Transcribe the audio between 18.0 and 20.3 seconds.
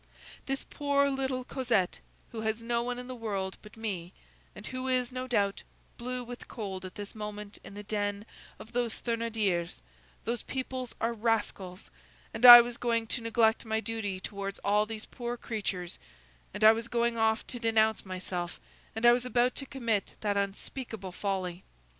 myself; and I was about to commit